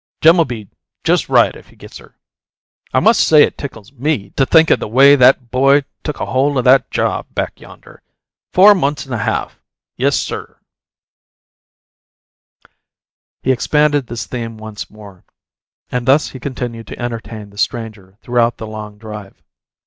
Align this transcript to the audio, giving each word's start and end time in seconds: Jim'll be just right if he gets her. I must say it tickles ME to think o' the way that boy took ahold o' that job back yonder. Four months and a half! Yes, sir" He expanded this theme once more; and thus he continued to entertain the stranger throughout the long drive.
Jim'll 0.19 0.45
be 0.45 0.67
just 1.03 1.29
right 1.29 1.55
if 1.55 1.67
he 1.69 1.75
gets 1.75 1.99
her. 1.99 2.17
I 2.91 2.99
must 2.99 3.19
say 3.21 3.43
it 3.43 3.55
tickles 3.55 3.91
ME 3.93 4.31
to 4.31 4.47
think 4.47 4.71
o' 4.71 4.75
the 4.75 4.87
way 4.87 5.15
that 5.15 5.51
boy 5.51 5.83
took 6.03 6.19
ahold 6.19 6.57
o' 6.57 6.63
that 6.63 6.89
job 6.89 7.27
back 7.35 7.61
yonder. 7.61 8.01
Four 8.51 8.73
months 8.73 9.05
and 9.05 9.13
a 9.13 9.19
half! 9.19 9.59
Yes, 9.97 10.17
sir" 10.17 10.57
He 13.43 13.51
expanded 13.51 14.07
this 14.07 14.25
theme 14.25 14.57
once 14.57 14.89
more; 14.89 15.23
and 15.91 16.07
thus 16.07 16.29
he 16.29 16.39
continued 16.39 16.87
to 16.87 16.99
entertain 16.99 17.51
the 17.51 17.59
stranger 17.59 18.17
throughout 18.23 18.57
the 18.57 18.65
long 18.65 18.97
drive. 18.97 19.43